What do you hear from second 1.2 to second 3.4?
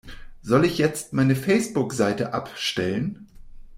Facebookseite abstellen?